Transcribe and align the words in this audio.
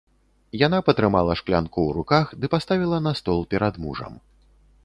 Яна 0.61 0.79
патрымала 0.87 1.35
шклянку 1.41 1.77
ў 1.77 1.89
руках 1.99 2.25
ды 2.41 2.45
паставіла 2.57 2.97
на 3.09 3.13
стол 3.21 3.39
перад 3.53 3.75
мужам. 3.85 4.13